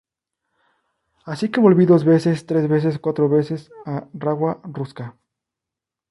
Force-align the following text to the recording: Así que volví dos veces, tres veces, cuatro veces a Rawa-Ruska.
Así 1.31 1.47
que 1.51 1.59
volví 1.59 1.85
dos 1.85 2.05
veces, 2.05 2.47
tres 2.47 2.67
veces, 2.67 2.97
cuatro 2.97 3.29
veces 3.29 3.69
a 3.85 4.07
Rawa-Ruska. 4.15 5.15